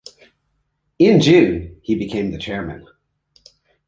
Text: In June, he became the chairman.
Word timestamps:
In 0.97 1.21
June, 1.21 1.79
he 1.83 1.93
became 1.93 2.31
the 2.31 2.39
chairman. 2.39 2.87